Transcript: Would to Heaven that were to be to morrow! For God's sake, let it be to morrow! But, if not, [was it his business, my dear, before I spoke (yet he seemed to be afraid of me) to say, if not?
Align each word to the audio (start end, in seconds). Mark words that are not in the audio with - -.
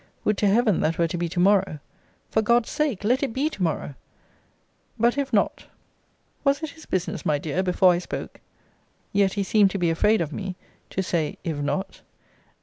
Would 0.23 0.35
to 0.39 0.47
Heaven 0.47 0.79
that 0.79 0.97
were 0.97 1.07
to 1.07 1.15
be 1.19 1.29
to 1.29 1.39
morrow! 1.39 1.77
For 2.31 2.41
God's 2.41 2.71
sake, 2.71 3.03
let 3.03 3.21
it 3.21 3.33
be 3.33 3.51
to 3.51 3.61
morrow! 3.61 3.93
But, 4.97 5.15
if 5.15 5.31
not, 5.31 5.67
[was 6.43 6.63
it 6.63 6.71
his 6.71 6.87
business, 6.87 7.23
my 7.23 7.37
dear, 7.37 7.61
before 7.61 7.91
I 7.93 7.99
spoke 7.99 8.39
(yet 9.13 9.33
he 9.33 9.43
seemed 9.43 9.69
to 9.69 9.77
be 9.77 9.91
afraid 9.91 10.19
of 10.19 10.33
me) 10.33 10.55
to 10.89 11.03
say, 11.03 11.37
if 11.43 11.59
not? 11.61 12.01